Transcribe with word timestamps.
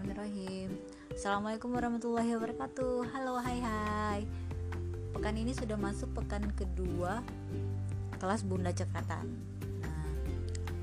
Bismillahirrahmanirrahim. 0.00 0.70
Assalamualaikum 1.12 1.70
warahmatullahi 1.76 2.32
wabarakatuh. 2.32 3.12
Halo 3.12 3.36
hai 3.36 3.60
hai. 3.60 4.20
Pekan 5.12 5.36
ini 5.36 5.52
sudah 5.52 5.76
masuk 5.76 6.08
pekan 6.16 6.48
kedua 6.56 7.20
Kelas 8.16 8.40
Bunda 8.40 8.72
Cekatan. 8.72 9.28
Nah 9.84 10.08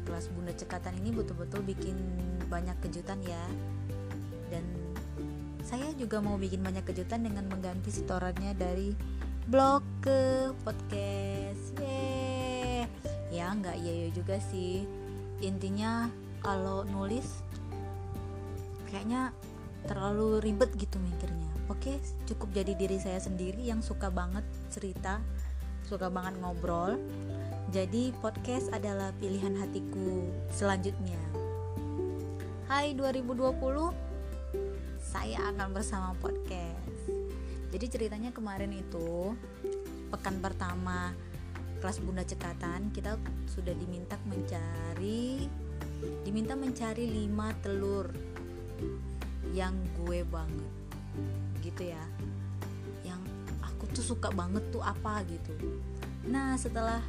kelas 0.05 0.29
Bunda 0.29 0.53
Cekatan 0.53 1.01
ini 1.01 1.09
betul-betul 1.09 1.65
bikin 1.65 1.97
banyak 2.45 2.77
kejutan 2.77 3.17
ya. 3.25 3.41
Dan 4.53 4.61
saya 5.65 5.89
juga 5.97 6.21
mau 6.21 6.37
bikin 6.37 6.61
banyak 6.61 6.85
kejutan 6.85 7.25
dengan 7.25 7.49
mengganti 7.49 7.89
setorannya 7.89 8.53
dari 8.53 8.93
blog 9.49 9.81
ke 10.05 10.53
podcast. 10.61 11.73
Yeay. 11.81 12.85
Ya 13.33 13.49
nggak 13.49 13.81
iya 13.81 14.13
juga 14.13 14.37
sih. 14.37 14.85
Intinya 15.41 16.05
kalau 16.45 16.85
nulis 16.85 17.46
kayaknya 18.87 19.35
terlalu 19.85 20.39
ribet 20.41 20.71
gitu 20.79 20.97
mikirnya. 20.97 21.51
Oke 21.67 21.99
cukup 22.25 22.55
jadi 22.55 22.73
diri 22.73 22.97
saya 22.97 23.19
sendiri 23.19 23.59
yang 23.67 23.83
suka 23.83 24.07
banget 24.07 24.43
cerita 24.71 25.19
suka 25.87 26.11
banget 26.11 26.39
ngobrol. 26.43 26.99
Jadi 27.71 28.15
podcast 28.23 28.71
adalah 28.71 29.11
pilihan 29.19 29.55
hatiku 29.59 30.31
selanjutnya. 30.51 31.19
Hai 32.67 32.95
2020 32.95 33.91
saya 34.99 35.39
akan 35.51 35.69
bersama 35.71 36.11
podcast. 36.19 37.11
Jadi 37.71 37.85
ceritanya 37.91 38.31
kemarin 38.31 38.71
itu 38.71 39.35
pekan 40.11 40.39
pertama 40.39 41.11
kelas 41.83 41.99
bunda 42.01 42.23
cekatan 42.23 42.89
kita 42.95 43.19
sudah 43.51 43.75
diminta 43.75 44.17
mencari 44.25 45.45
diminta 46.23 46.53
mencari 46.57 47.05
5 47.27 47.63
telur 47.63 48.07
yang 49.51 49.75
gue 50.03 50.23
banget 50.27 50.73
gitu 51.63 51.91
ya. 51.91 52.03
Yang 53.03 53.21
aku 53.63 53.83
tuh 53.91 54.05
suka 54.15 54.29
banget 54.31 54.63
tuh 54.71 54.83
apa 54.83 55.23
gitu. 55.27 55.53
Nah 56.27 56.55
setelah 56.59 56.99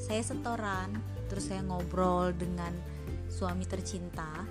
saya 0.00 0.20
setoran 0.20 0.92
terus 1.28 1.48
saya 1.48 1.64
ngobrol 1.64 2.30
dengan 2.36 2.70
suami 3.32 3.64
tercinta 3.66 4.44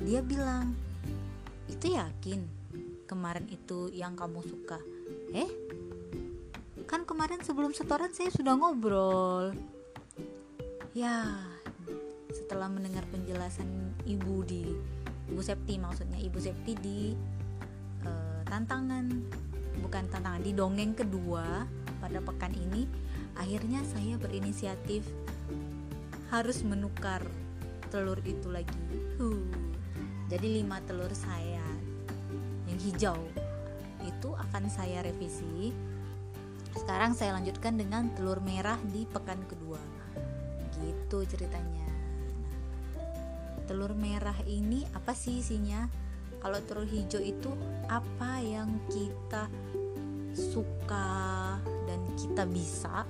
dia 0.00 0.20
bilang 0.20 0.72
itu 1.68 1.96
yakin 1.96 2.44
kemarin 3.04 3.46
itu 3.52 3.92
yang 3.92 4.16
kamu 4.16 4.40
suka? 4.44 4.78
Eh 5.34 5.50
kan 6.88 7.06
kemarin 7.06 7.38
sebelum 7.44 7.70
setoran 7.70 8.10
saya 8.10 8.32
sudah 8.34 8.56
ngobrol. 8.58 9.54
Ya 10.96 11.26
setelah 12.34 12.66
mendengar 12.66 13.06
penjelasan 13.10 13.94
ibu 14.06 14.42
di 14.42 14.74
Ibu 15.30 15.40
Septi 15.40 15.78
maksudnya 15.78 16.18
Ibu 16.18 16.38
Septi 16.42 16.72
di 16.74 16.98
uh, 18.02 18.42
tantangan 18.50 19.06
bukan 19.80 20.04
tantangan 20.10 20.42
di 20.42 20.52
dongeng 20.52 20.92
kedua 20.98 21.64
pada 22.02 22.18
pekan 22.18 22.50
ini. 22.52 22.84
Akhirnya 23.38 23.80
saya 23.86 24.18
berinisiatif 24.18 25.06
harus 26.34 26.60
menukar 26.66 27.22
telur 27.88 28.18
itu 28.26 28.50
lagi. 28.50 28.78
Huh. 29.18 29.46
jadi 30.30 30.62
lima 30.62 30.78
telur 30.86 31.10
saya 31.10 31.62
yang 32.70 32.78
hijau 32.78 33.18
itu 34.06 34.28
akan 34.34 34.70
saya 34.70 35.02
revisi. 35.02 35.74
Sekarang 36.70 37.18
saya 37.18 37.34
lanjutkan 37.34 37.74
dengan 37.74 38.14
telur 38.14 38.38
merah 38.42 38.78
di 38.94 39.06
pekan 39.10 39.42
kedua. 39.50 39.78
Gitu 40.78 41.18
ceritanya 41.26 41.89
telur 43.70 43.94
merah 43.94 44.34
ini 44.50 44.82
apa 44.98 45.14
sih 45.14 45.38
isinya? 45.38 45.86
Kalau 46.42 46.58
telur 46.66 46.90
hijau 46.90 47.22
itu 47.22 47.54
apa 47.86 48.42
yang 48.42 48.66
kita 48.90 49.46
suka 50.34 51.54
dan 51.86 52.02
kita 52.18 52.50
bisa? 52.50 53.06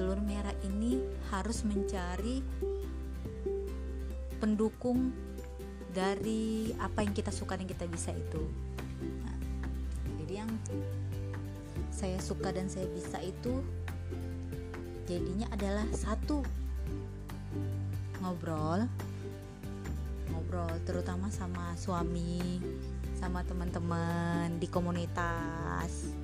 Telur 0.00 0.16
merah 0.24 0.56
ini 0.64 0.96
harus 1.28 1.60
mencari 1.68 2.40
pendukung 4.40 5.12
dari 5.92 6.72
apa 6.80 7.04
yang 7.04 7.12
kita 7.12 7.28
suka 7.28 7.60
dan 7.60 7.68
kita 7.68 7.84
bisa 7.84 8.16
itu. 8.16 8.48
Nah, 9.20 9.36
jadi 10.24 10.40
yang 10.40 10.50
saya 11.92 12.16
suka 12.24 12.48
dan 12.48 12.72
saya 12.72 12.88
bisa 12.96 13.20
itu 13.20 13.60
jadinya 15.04 15.44
adalah 15.52 15.84
satu 15.92 16.40
ngobrol 18.24 18.88
ngobrol 20.46 20.78
terutama 20.86 21.26
sama 21.26 21.74
suami 21.74 22.62
sama 23.18 23.42
teman-teman 23.42 24.62
di 24.62 24.70
komunitas 24.70 26.14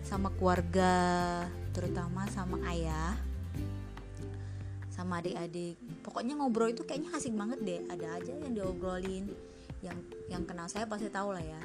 sama 0.00 0.32
keluarga 0.40 1.44
terutama 1.76 2.24
sama 2.32 2.64
ayah 2.72 3.12
sama 4.88 5.20
adik-adik. 5.20 5.76
Pokoknya 6.00 6.32
ngobrol 6.32 6.72
itu 6.72 6.80
kayaknya 6.88 7.12
asik 7.16 7.36
banget 7.36 7.58
deh. 7.64 7.80
Ada 7.92 8.22
aja 8.22 8.32
yang 8.38 8.52
diobrolin. 8.56 9.24
Yang 9.84 9.98
yang 10.32 10.44
kenal 10.44 10.68
saya 10.68 10.84
pasti 10.84 11.08
tahu 11.12 11.32
lah 11.32 11.42
ya. 11.42 11.60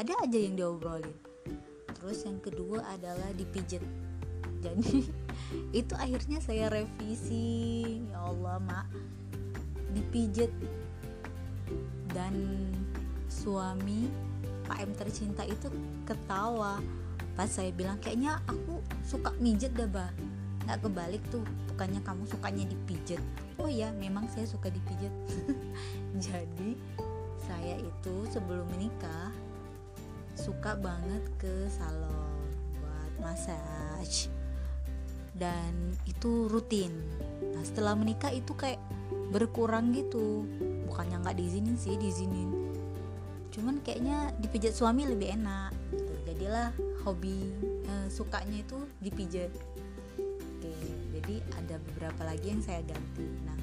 Ada 0.00 0.28
aja 0.28 0.38
yang 0.40 0.56
diobrolin. 0.56 1.12
Terus 1.92 2.24
yang 2.24 2.40
kedua 2.40 2.84
adalah 2.88 3.30
dipijet. 3.36 3.84
Jadi 4.64 5.06
itu 5.84 5.92
akhirnya 5.94 6.40
saya 6.40 6.72
revisi. 6.72 8.00
Ya 8.10 8.26
Allah 8.26 8.58
mak. 8.64 8.88
Dipijet 9.92 10.50
dan 12.14 12.32
suami 13.26 14.08
Pak 14.64 14.78
M 14.80 14.92
tercinta 14.96 15.44
itu 15.44 15.68
ketawa. 16.08 16.80
Pas 17.34 17.50
saya 17.50 17.74
bilang 17.74 17.98
kayaknya 17.98 18.40
aku 18.46 18.80
suka 19.04 19.34
mijet 19.42 19.74
dah 19.74 19.90
bah. 19.90 20.08
Nggak 20.64 20.80
kebalik 20.88 21.22
tuh 21.28 21.44
bukannya 21.68 22.00
kamu 22.00 22.24
sukanya 22.24 22.64
dipijet? 22.64 23.20
Oh 23.60 23.68
ya 23.68 23.92
memang 23.92 24.30
saya 24.32 24.48
suka 24.48 24.72
dipijet. 24.72 25.12
Jadi 26.30 26.78
saya 27.44 27.76
itu 27.76 28.14
sebelum 28.32 28.64
menikah 28.72 29.28
suka 30.38 30.78
banget 30.80 31.20
ke 31.36 31.68
salon 31.68 32.48
buat 32.80 33.12
massage. 33.20 34.32
Dan 35.34 35.98
itu 36.06 36.46
rutin. 36.46 36.94
Nah 37.52 37.60
setelah 37.66 37.98
menikah 37.98 38.30
itu 38.30 38.54
kayak 38.54 38.80
berkurang 39.34 39.90
gitu 39.90 40.46
bukannya 40.94 41.26
nggak 41.26 41.34
diizinin 41.42 41.74
sih 41.74 41.98
diizinin. 41.98 42.54
Cuman 43.50 43.82
kayaknya 43.82 44.30
dipijat 44.38 44.78
suami 44.78 45.10
lebih 45.10 45.34
enak 45.34 45.74
gitu. 45.90 46.14
jadilah 46.30 46.70
hobi 47.02 47.50
eh, 47.90 48.06
sukanya 48.06 48.62
itu 48.62 48.78
dipijat. 49.02 49.50
Oke 50.22 50.70
jadi 51.18 51.42
ada 51.58 51.82
beberapa 51.90 52.22
lagi 52.30 52.46
yang 52.46 52.62
saya 52.62 52.78
ganti. 52.86 53.26
Nah 53.42 53.58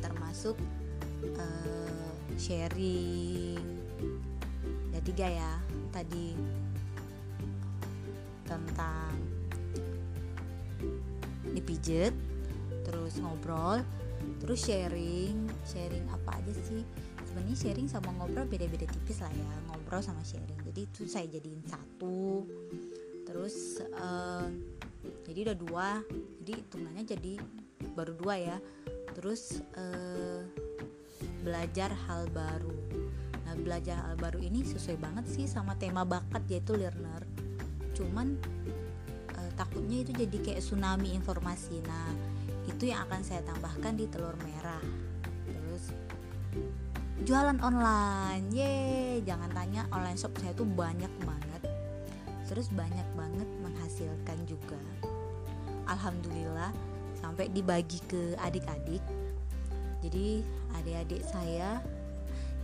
termasuk 0.00 0.56
eh, 1.28 2.12
sharing. 2.40 3.60
Ada 4.96 5.00
tiga 5.04 5.28
ya 5.28 5.52
tadi. 5.92 6.40
Tentang 8.48 9.12
dipijat 11.52 12.16
terus 12.88 13.20
ngobrol 13.20 13.84
terus 14.40 14.64
sharing 14.64 15.46
sharing 15.68 16.04
apa 16.08 16.40
aja 16.40 16.52
sih? 16.56 16.82
Sebenarnya 17.28 17.56
sharing 17.56 17.86
sama 17.86 18.10
ngobrol 18.18 18.48
beda-beda 18.48 18.88
tipis 18.90 19.22
lah 19.22 19.30
ya 19.30 19.46
ngobrol 19.70 20.02
sama 20.02 20.24
sharing. 20.26 20.58
Jadi 20.66 20.80
itu 20.88 21.06
saya 21.06 21.30
jadiin 21.30 21.62
satu. 21.68 22.48
Terus 23.28 23.78
uh, 23.94 24.50
jadi 25.28 25.52
udah 25.52 25.56
dua. 25.56 25.88
Jadi 26.42 26.52
hitungannya 26.58 27.04
jadi 27.06 27.32
baru 27.94 28.12
dua 28.18 28.34
ya. 28.40 28.56
Terus 29.14 29.62
uh, 29.78 30.42
belajar 31.46 31.94
hal 32.08 32.26
baru. 32.34 32.74
Nah 33.46 33.54
belajar 33.58 33.98
hal 34.02 34.14
baru 34.18 34.42
ini 34.42 34.66
sesuai 34.66 34.98
banget 34.98 35.26
sih 35.30 35.46
sama 35.46 35.78
tema 35.78 36.02
bakat 36.02 36.42
yaitu 36.50 36.74
learner. 36.74 37.22
Cuman 37.94 38.38
takutnya 39.60 40.00
itu 40.00 40.16
jadi 40.16 40.36
kayak 40.40 40.60
tsunami 40.64 41.12
informasi. 41.12 41.84
Nah 41.84 42.08
itu 42.64 42.88
yang 42.88 43.04
akan 43.04 43.20
saya 43.20 43.44
tambahkan 43.44 43.92
di 43.92 44.08
telur 44.08 44.32
merah. 44.40 44.80
Terus 45.44 45.92
jualan 47.28 47.60
online. 47.60 48.48
Ye 48.48 49.20
jangan 49.20 49.52
tanya 49.52 49.84
online 49.92 50.16
shop 50.16 50.32
saya 50.40 50.56
tuh 50.56 50.64
banyak 50.64 51.12
banget. 51.28 51.62
Terus 52.48 52.72
banyak 52.72 53.04
banget 53.12 53.48
menghasilkan 53.60 54.38
juga. 54.48 54.80
Alhamdulillah 55.92 56.72
sampai 57.20 57.52
dibagi 57.52 58.00
ke 58.08 58.32
adik-adik. 58.40 59.04
Jadi 60.00 60.40
adik-adik 60.80 61.20
saya 61.28 61.84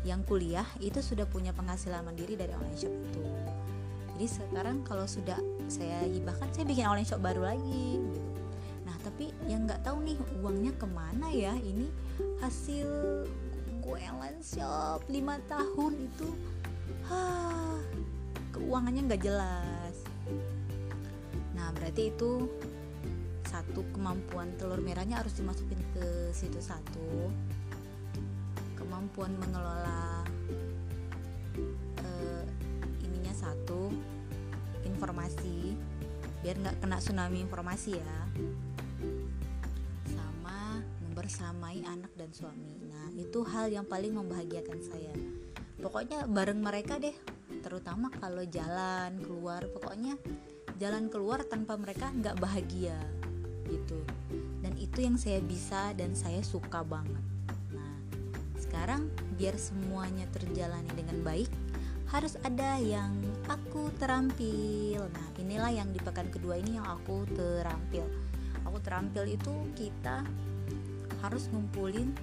yang 0.09 0.25
kuliah 0.25 0.65
itu 0.81 1.05
sudah 1.05 1.29
punya 1.29 1.53
penghasilan 1.53 2.01
mandiri 2.01 2.41
dari 2.41 2.57
online 2.57 2.81
shop 2.81 2.95
itu 3.13 3.25
jadi 4.17 4.27
sekarang 4.33 4.81
kalau 4.89 5.05
sudah 5.05 5.37
saya 5.69 6.09
hibahkan 6.09 6.49
saya 6.57 6.65
bikin 6.65 6.89
online 6.89 7.05
shop 7.05 7.21
baru 7.21 7.53
lagi 7.53 8.01
gitu. 8.01 8.27
Tapi 9.07 9.33
yang 9.49 9.65
nggak 9.65 9.81
tahu 9.87 10.03
nih 10.03 10.19
uangnya 10.45 10.77
ke 10.77 10.87
mana 10.91 11.33
ya? 11.33 11.55
Ini 11.55 11.89
hasil 12.45 12.89
menunggu 13.65 13.97
online 13.97 14.43
shop 14.45 15.09
5 15.09 15.47
tahun 15.49 15.93
itu 15.95 16.29
ha, 17.07 17.23
keuangannya 18.51 19.09
nggak 19.09 19.23
jelas. 19.25 19.95
Nah 21.55 21.73
berarti 21.73 22.13
itu 22.13 22.51
satu 23.47 23.87
kemampuan 23.95 24.53
telur 24.59 24.83
merahnya 24.85 25.23
harus 25.23 25.33
dimasukin 25.39 25.81
ke 25.97 26.35
situ 26.35 26.59
satu. 26.59 27.31
Kemampuan 28.75 29.33
mengelola 29.39 30.29
informasi 34.97 35.77
biar 36.41 36.57
nggak 36.63 36.77
kena 36.81 36.97
tsunami 37.03 37.39
informasi 37.45 38.01
ya. 38.01 38.19
Sama 40.09 40.81
membersamai 41.05 41.85
anak 41.85 42.13
dan 42.17 42.31
suami. 42.33 42.81
Nah 42.89 43.13
itu 43.19 43.45
hal 43.45 43.69
yang 43.69 43.85
paling 43.85 44.17
membahagiakan 44.17 44.81
saya. 44.81 45.13
Pokoknya 45.77 46.25
bareng 46.25 46.65
mereka 46.65 46.97
deh 46.97 47.15
terutama 47.61 48.09
kalau 48.17 48.47
jalan 48.49 49.21
keluar. 49.21 49.67
Pokoknya 49.69 50.17
jalan 50.81 51.13
keluar 51.13 51.45
tanpa 51.45 51.77
mereka 51.77 52.09
nggak 52.15 52.39
bahagia 52.41 52.97
gitu. 53.67 54.01
Dan 54.63 54.79
itu 54.79 55.03
yang 55.03 55.19
saya 55.21 55.43
bisa 55.43 55.93
dan 55.99 56.15
saya 56.15 56.41
suka 56.47 56.87
banget. 56.87 57.25
Nah 57.75 57.95
sekarang 58.57 59.11
biar 59.35 59.59
semuanya 59.59 60.25
terjalani 60.33 60.89
dengan 60.95 61.21
baik 61.27 61.51
harus 62.17 62.41
ada 62.49 62.81
yang 62.81 63.13
aku 63.45 63.93
terampil. 64.01 65.05
Nah 65.13 65.27
inilah 65.37 65.69
yang 65.69 65.93
di 65.93 66.01
pekan 66.01 66.33
kedua 66.33 66.57
ini 66.57 66.81
yang 66.81 66.89
aku 66.89 67.29
terampil. 67.29 68.09
Aku 68.65 68.81
terampil 68.81 69.37
itu 69.37 69.53
kita 69.77 70.25
harus 71.21 71.53
ngumpulin 71.53 72.17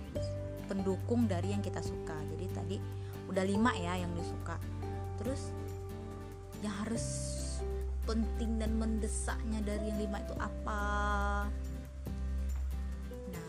pendukung 0.65 1.29
dari 1.29 1.53
yang 1.53 1.61
kita 1.61 1.77
suka. 1.85 2.17
Jadi 2.33 2.45
tadi 2.49 2.77
udah 3.29 3.45
lima 3.45 3.69
ya 3.77 4.01
yang 4.01 4.09
disuka. 4.17 4.57
Terus 5.21 5.53
yang 6.65 6.73
harus 6.81 7.05
penting 8.09 8.57
dan 8.57 8.73
mendesaknya 8.73 9.61
dari 9.61 9.93
yang 9.93 10.09
lima 10.09 10.25
itu 10.25 10.33
apa? 10.41 10.81
Nah 13.29 13.47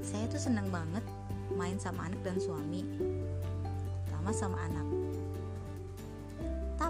saya 0.00 0.24
tuh 0.32 0.40
senang 0.40 0.72
banget 0.72 1.04
main 1.52 1.76
sama 1.76 2.08
anak 2.08 2.24
dan 2.24 2.40
suami. 2.40 2.80
Sama 4.08 4.32
sama 4.32 4.56
anak 4.72 5.05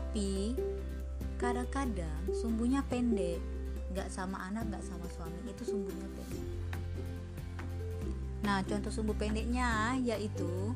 tapi 0.06 0.54
kadang-kadang 1.34 2.22
sumbunya 2.30 2.78
pendek. 2.86 3.42
Nggak 3.90 4.06
sama 4.06 4.38
anak 4.46 4.70
nggak 4.70 4.86
sama 4.86 5.02
suami 5.10 5.34
itu 5.50 5.66
sumbunya 5.66 6.06
pendek. 6.14 6.46
Nah 8.46 8.62
contoh 8.62 8.94
sumbu 8.94 9.18
pendeknya 9.18 9.98
yaitu 9.98 10.70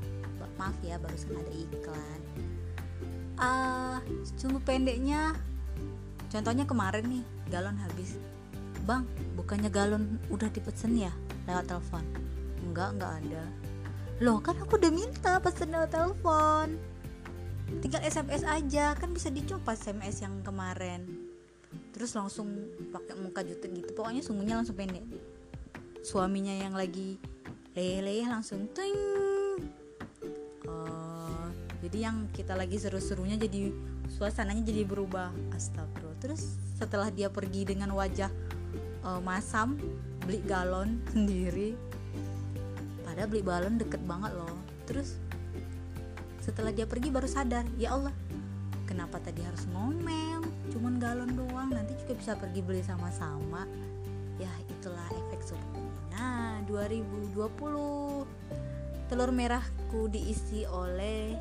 maaf 0.59 0.75
ya 0.82 0.99
barusan 0.99 1.38
ada 1.38 1.55
iklan. 1.55 2.21
Uh, 3.38 3.97
sumbu 4.35 4.59
pendeknya 4.67 5.38
contohnya 6.26 6.67
kemarin 6.67 7.06
nih 7.06 7.25
galon 7.55 7.79
habis. 7.79 8.19
Bang 8.83 9.06
bukannya 9.38 9.71
galon 9.71 10.19
udah 10.26 10.50
dipesen 10.50 10.99
ya 10.99 11.15
lewat 11.47 11.71
telepon? 11.71 12.03
Enggak 12.67 12.99
enggak 12.99 13.12
ada. 13.23 13.44
Loh 14.19 14.43
kan 14.43 14.59
aku 14.59 14.75
udah 14.75 14.91
minta 14.91 15.38
pesen 15.38 15.71
lewat 15.71 15.94
telepon 15.94 16.76
tinggal 17.79 18.03
SMS 18.03 18.43
aja 18.43 18.99
kan 18.99 19.15
bisa 19.15 19.31
dicoba 19.31 19.79
SMS 19.79 20.27
yang 20.27 20.43
kemarin. 20.43 21.07
Terus 21.95 22.19
langsung 22.19 22.51
pakai 22.91 23.15
muka 23.23 23.47
jutek 23.47 23.71
gitu 23.71 23.91
pokoknya 23.95 24.27
sungguhnya 24.27 24.59
langsung 24.59 24.75
pendek. 24.75 25.07
Suaminya 26.03 26.51
yang 26.51 26.75
lagi 26.75 27.23
leleh 27.79 28.27
langsung 28.27 28.67
ting. 28.75 28.99
Uh, 30.67 31.49
jadi 31.87 32.11
yang 32.11 32.27
kita 32.35 32.59
lagi 32.59 32.77
seru-serunya 32.77 33.39
jadi 33.39 33.71
suasananya 34.11 34.67
jadi 34.67 34.83
berubah. 34.83 35.31
Astagfirullah. 35.55 36.19
Terus 36.19 36.59
setelah 36.75 37.09
dia 37.15 37.31
pergi 37.31 37.69
dengan 37.69 37.95
wajah 37.95 38.31
uh, 39.07 39.21
masam 39.23 39.79
beli 40.27 40.43
galon 40.43 40.99
sendiri. 41.15 41.79
Padahal 43.07 43.29
beli 43.31 43.43
balon 43.47 43.79
deket 43.79 44.03
banget 44.07 44.35
loh. 44.35 44.59
Terus 44.91 45.21
setelah 46.41 46.73
dia 46.73 46.89
pergi 46.89 47.13
baru 47.13 47.29
sadar 47.29 47.69
ya 47.77 47.93
Allah 47.95 48.13
kenapa 48.91 49.23
tadi 49.23 49.47
harus 49.47 49.71
ngomel? 49.71 50.43
Cuman 50.75 50.99
galon 50.99 51.31
doang 51.39 51.71
nanti 51.71 51.95
juga 52.03 52.19
bisa 52.19 52.33
pergi 52.35 52.59
beli 52.59 52.83
sama-sama. 52.83 53.63
Ya 54.43 54.51
itulah 54.67 55.07
efek 55.15 55.55
nah 56.11 56.59
2020 56.67 57.39
telur 59.07 59.31
merahku 59.31 60.11
diisi 60.11 60.67
oleh 60.67 61.39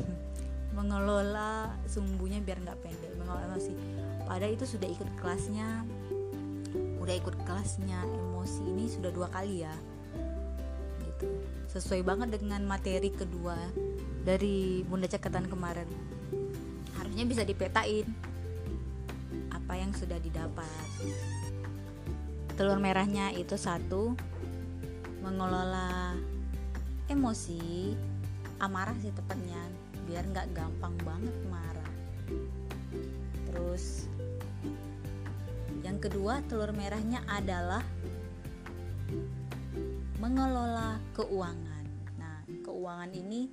mengelola 0.76 1.72
sumbunya 1.88 2.40
biar 2.44 2.60
nggak 2.60 2.78
pendek 2.84 3.12
mengelola 3.16 3.56
emosi. 3.56 3.72
Padahal 4.28 4.52
itu 4.52 4.68
sudah 4.68 4.88
ikut 4.92 5.08
kelasnya 5.16 5.88
udah 7.02 7.14
ikut 7.18 7.34
kelasnya 7.42 7.98
emosi 8.04 8.62
ini 8.68 8.84
sudah 8.86 9.10
dua 9.10 9.32
kali 9.32 9.64
ya. 9.64 9.74
Gitu. 11.02 11.28
Sesuai 11.72 12.04
banget 12.04 12.36
dengan 12.36 12.62
materi 12.68 13.08
kedua 13.08 13.56
dari 14.22 14.86
bunda 14.86 15.10
cekatan 15.10 15.50
kemarin. 15.50 15.86
Harusnya 16.98 17.24
bisa 17.26 17.42
dipetain 17.42 18.06
apa 19.50 19.74
yang 19.74 19.90
sudah 19.94 20.18
didapat. 20.22 20.86
Telur 22.54 22.78
merahnya 22.78 23.34
itu 23.34 23.58
satu 23.58 24.14
mengelola 25.22 26.14
emosi 27.10 27.94
amarah 28.62 28.94
sih 29.02 29.10
tepatnya 29.10 29.58
biar 30.06 30.22
nggak 30.30 30.50
gampang 30.54 30.94
banget 31.02 31.36
marah. 31.50 31.92
Terus 33.50 34.06
yang 35.82 35.98
kedua 35.98 36.38
telur 36.46 36.70
merahnya 36.70 37.26
adalah 37.26 37.82
mengelola 40.22 41.02
keuangan. 41.18 41.84
Nah 42.20 42.46
keuangan 42.62 43.10
ini 43.10 43.50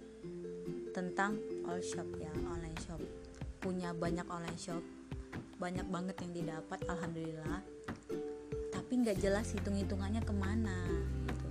tentang 0.91 1.37
all 1.69 1.81
shop 1.81 2.07
ya 2.17 2.31
online 2.49 2.77
shop. 2.83 3.01
Punya 3.59 3.91
banyak 3.91 4.25
online 4.29 4.59
shop 4.59 4.83
banyak 5.59 5.83
banget 5.91 6.15
yang 6.23 6.31
didapat 6.31 6.79
alhamdulillah. 6.87 7.59
Tapi 8.71 8.91
nggak 9.03 9.19
jelas 9.19 9.51
hitung 9.51 9.75
hitungannya 9.75 10.23
ke 10.23 10.33
mana 10.33 10.87
gitu. 11.27 11.47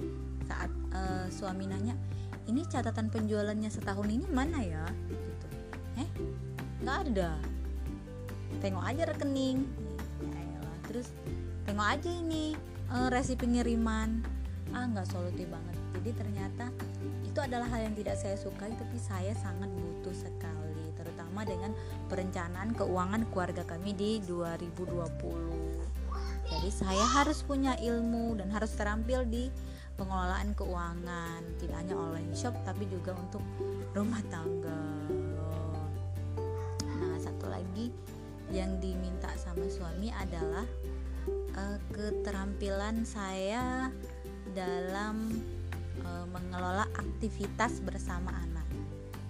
saat 0.49 0.73
uh, 0.97 1.29
suami 1.29 1.69
nanya 1.69 1.93
ini 2.49 2.65
catatan 2.65 3.13
penjualannya 3.13 3.69
setahun 3.69 4.09
ini 4.09 4.25
mana 4.33 4.65
ya? 4.65 4.85
Gitu. 5.13 5.47
Eh 6.01 6.11
nggak 6.81 6.99
ada. 7.13 7.37
Tengok 8.65 8.85
aja 8.89 9.03
rekening. 9.13 9.69
Ya 10.25 10.61
terus 10.89 11.13
tengok 11.69 11.85
aja 11.85 12.09
ini 12.09 12.57
uh, 12.89 13.13
resi 13.13 13.37
pengiriman 13.37 14.25
ah 14.73 14.85
nggak 14.89 15.09
solutif 15.09 15.49
banget 15.49 15.78
jadi 16.09 16.25
ternyata 16.25 16.73
itu 17.21 17.37
adalah 17.37 17.69
hal 17.69 17.85
yang 17.85 17.93
tidak 17.93 18.17
saya 18.17 18.33
sukai 18.41 18.73
tapi 18.81 18.97
saya 18.97 19.37
sangat 19.37 19.69
butuh 19.69 20.17
sekali 20.17 20.89
terutama 20.97 21.45
dengan 21.45 21.77
perencanaan 22.09 22.73
keuangan 22.73 23.29
keluarga 23.29 23.61
kami 23.69 23.93
di 23.93 24.17
2020 24.25 24.89
jadi 26.49 26.71
saya 26.73 27.05
harus 27.13 27.45
punya 27.45 27.77
ilmu 27.77 28.41
dan 28.41 28.49
harus 28.49 28.73
terampil 28.73 29.21
di 29.29 29.53
pengelolaan 30.01 30.57
keuangan 30.57 31.45
tidak 31.61 31.77
hanya 31.77 31.93
online 31.93 32.33
shop 32.33 32.57
tapi 32.65 32.89
juga 32.89 33.13
untuk 33.13 33.45
rumah 33.93 34.25
tangga. 34.33 34.81
Nah 36.89 37.21
satu 37.21 37.53
lagi 37.53 37.93
yang 38.49 38.81
diminta 38.81 39.29
sama 39.37 39.69
suami 39.69 40.09
adalah 40.09 40.65
uh, 41.53 41.77
keterampilan 41.93 43.05
saya 43.05 43.93
dalam 44.57 45.37
uh, 46.05 46.27
mengelola 46.29 46.87
aktivitas 46.97 47.81
bersama 47.83 48.31
anak. 48.35 48.67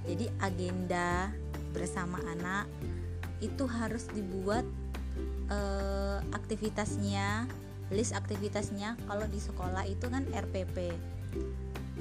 Jadi 0.08 0.26
agenda 0.40 1.28
bersama 1.72 2.16
anak 2.26 2.64
itu 3.44 3.68
harus 3.68 4.08
dibuat 4.10 4.64
uh, 5.52 6.18
aktivitasnya 6.34 7.46
list 7.88 8.12
aktivitasnya 8.12 8.96
kalau 9.08 9.24
di 9.28 9.40
sekolah 9.40 9.84
itu 9.88 10.08
kan 10.08 10.24
RPP 10.32 10.76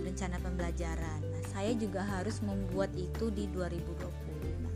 rencana 0.04 0.40
pembelajaran. 0.40 1.20
Nah 1.24 1.44
saya 1.52 1.72
juga 1.74 2.04
harus 2.04 2.40
membuat 2.44 2.92
itu 2.94 3.32
di 3.34 3.48
2020 3.50 4.62
nah, 4.62 4.74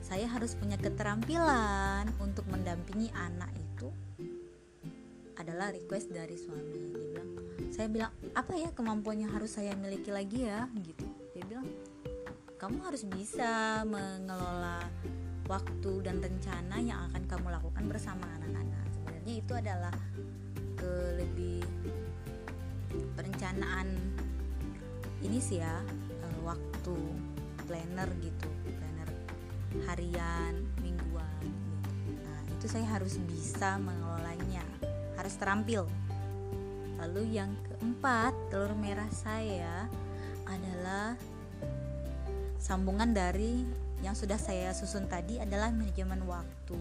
saya 0.00 0.24
harus 0.24 0.56
punya 0.56 0.80
keterampilan 0.80 2.08
untuk 2.22 2.46
mendampingi 2.48 3.12
anak 3.12 3.50
itu 3.56 3.88
adalah 5.36 5.74
request 5.74 6.08
dari 6.14 6.38
suami 6.38 6.78
dia 6.80 6.96
bilang 6.96 7.43
saya 7.74 7.90
bilang 7.90 8.14
apa 8.38 8.54
ya 8.54 8.70
kemampuan 8.70 9.18
yang 9.18 9.34
harus 9.34 9.58
saya 9.58 9.74
miliki 9.74 10.14
lagi 10.14 10.46
ya? 10.46 10.70
Gitu. 10.78 11.02
Dia 11.34 11.42
bilang 11.42 11.66
kamu 12.54 12.78
harus 12.86 13.02
bisa 13.02 13.82
mengelola 13.82 14.86
waktu 15.50 15.92
dan 16.06 16.22
rencana 16.22 16.78
yang 16.78 17.10
akan 17.10 17.22
kamu 17.26 17.46
lakukan 17.50 17.84
bersama 17.90 18.30
anak-anak. 18.38 18.86
Sebenarnya 18.94 19.34
itu 19.42 19.52
adalah 19.58 19.94
ke 20.78 20.92
lebih 21.18 21.66
perencanaan 23.18 23.90
ini 25.26 25.42
sih 25.42 25.58
ya 25.58 25.82
uh, 26.22 26.38
waktu 26.46 26.94
planner 27.66 28.06
gitu 28.22 28.48
planner 28.70 29.10
harian 29.88 30.62
mingguan 30.78 31.42
gitu. 31.42 31.90
nah 32.22 32.38
itu 32.54 32.66
saya 32.70 32.86
harus 32.86 33.18
bisa 33.24 33.82
mengelolanya 33.82 34.62
harus 35.18 35.34
terampil. 35.40 35.88
Lalu 37.00 37.36
yang 37.36 37.50
keempat 37.84 38.32
telur 38.48 38.72
merah 38.80 39.12
saya 39.12 39.84
adalah 40.48 41.20
sambungan 42.56 43.12
dari 43.12 43.60
yang 44.00 44.16
sudah 44.16 44.40
saya 44.40 44.72
susun 44.72 45.04
tadi 45.04 45.36
adalah 45.36 45.68
manajemen 45.68 46.24
waktu. 46.24 46.80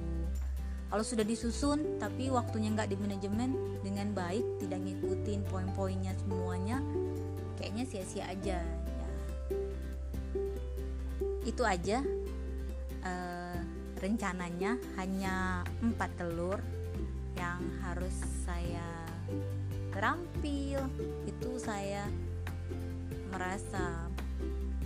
Kalau 0.88 1.04
sudah 1.04 1.28
disusun 1.28 2.00
tapi 2.00 2.32
waktunya 2.32 2.72
nggak 2.72 2.88
di 2.88 2.96
manajemen 2.96 3.52
dengan 3.84 4.16
baik 4.16 4.64
tidak 4.64 4.80
ngikutin 4.80 5.44
poin-poinnya 5.52 6.16
semuanya 6.24 6.80
kayaknya 7.60 7.84
sia-sia 7.84 8.24
aja 8.32 8.64
ya. 8.64 8.80
Itu 11.44 11.68
aja 11.68 12.00
uh, 13.04 13.60
rencananya 14.00 14.80
hanya 14.96 15.68
empat 15.84 16.16
telur 16.16 16.64
yang 17.36 17.60
harus 17.84 18.16
saya 18.48 19.04
terampil. 19.94 20.82
Itu 21.30 21.56
saya 21.62 22.10
merasa 23.30 24.10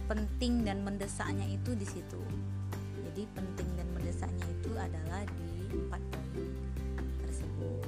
penting 0.07 0.63
dan 0.63 0.83
mendesaknya 0.83 1.47
itu 1.47 1.75
di 1.75 1.87
situ. 1.87 2.21
Jadi 3.07 3.23
penting 3.33 3.69
dan 3.75 3.87
mendesaknya 3.95 4.45
itu 4.45 4.71
adalah 4.77 5.25
di 5.25 5.73
empat 5.73 6.01
poin 6.13 6.47
tersebut 7.25 7.81